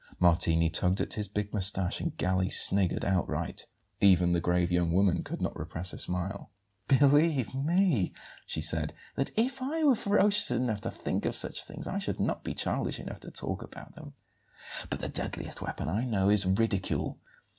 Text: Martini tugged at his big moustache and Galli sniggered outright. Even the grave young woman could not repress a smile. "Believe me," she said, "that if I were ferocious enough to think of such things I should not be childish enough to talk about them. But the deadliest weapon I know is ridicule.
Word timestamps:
Martini 0.19 0.67
tugged 0.67 0.99
at 0.99 1.13
his 1.13 1.27
big 1.27 1.53
moustache 1.53 2.01
and 2.01 2.17
Galli 2.17 2.49
sniggered 2.49 3.05
outright. 3.05 3.67
Even 3.99 4.31
the 4.31 4.39
grave 4.41 4.71
young 4.71 4.91
woman 4.91 5.21
could 5.23 5.43
not 5.43 5.55
repress 5.55 5.93
a 5.93 5.99
smile. 5.99 6.49
"Believe 6.87 7.53
me," 7.53 8.11
she 8.47 8.61
said, 8.63 8.95
"that 9.13 9.29
if 9.37 9.61
I 9.61 9.83
were 9.83 9.93
ferocious 9.95 10.49
enough 10.49 10.81
to 10.81 10.89
think 10.89 11.23
of 11.25 11.35
such 11.35 11.63
things 11.65 11.85
I 11.85 11.99
should 11.99 12.19
not 12.19 12.43
be 12.43 12.55
childish 12.55 12.99
enough 12.99 13.19
to 13.19 13.29
talk 13.29 13.61
about 13.61 13.93
them. 13.93 14.15
But 14.89 15.01
the 15.01 15.07
deadliest 15.09 15.61
weapon 15.61 15.87
I 15.87 16.03
know 16.03 16.29
is 16.31 16.47
ridicule. 16.47 17.19